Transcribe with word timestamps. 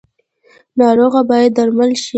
ناروغه 0.79 1.21
باید 1.29 1.51
درمل 1.57 1.91
شي 2.01 2.09